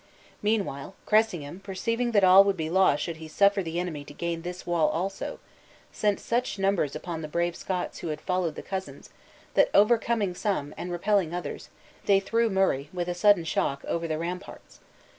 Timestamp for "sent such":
5.91-6.57